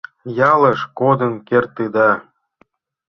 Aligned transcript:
—Ялеш 0.53 0.79
кодын 0.99 1.33
кертыда. 1.47 2.09